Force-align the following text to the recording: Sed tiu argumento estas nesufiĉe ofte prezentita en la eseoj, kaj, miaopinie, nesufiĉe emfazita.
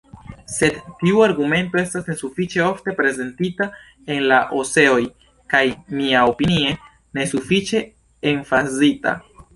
Sed 0.51 0.77
tiu 1.01 1.19
argumento 1.25 1.77
estas 1.81 2.09
nesufiĉe 2.11 2.63
ofte 2.69 2.95
prezentita 3.01 3.67
en 4.15 4.25
la 4.31 4.39
eseoj, 4.63 4.99
kaj, 5.55 5.63
miaopinie, 6.01 6.73
nesufiĉe 7.21 7.83
emfazita. 8.35 9.15